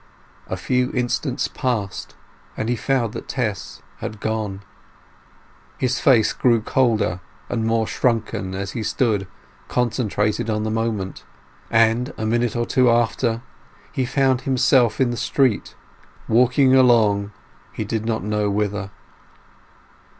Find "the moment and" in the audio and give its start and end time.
10.63-12.15